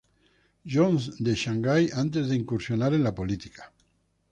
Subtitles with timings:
[0.65, 3.71] John's de Shanghai antes de incursionar en la política.